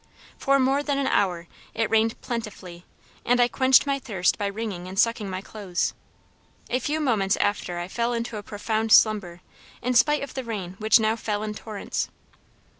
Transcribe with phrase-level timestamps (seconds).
[0.35, 1.45] For more than an hour
[1.75, 2.85] it rained plentifully,
[3.23, 5.93] and I quenched my thirst by wringing and sucking my clothes.
[6.71, 9.41] A few moments after I fell into a profound slumber,
[9.79, 12.09] in spite of the rain which now fell in torrents.